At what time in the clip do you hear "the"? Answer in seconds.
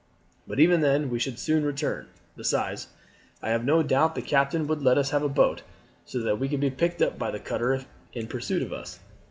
4.15-4.23, 7.29-7.39